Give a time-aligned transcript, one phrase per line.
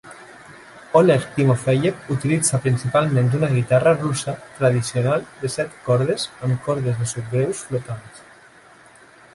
[0.99, 7.63] Oleg Timofeyev utilitza principalment una guitarra russa tradicional de set cordes amb cordes de subgreus
[7.69, 8.27] flotants.